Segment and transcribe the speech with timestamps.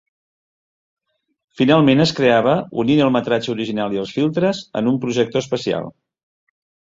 [1.59, 2.55] Finalment es creava
[2.85, 5.93] unint el metratge original i els filtres en un projector especial.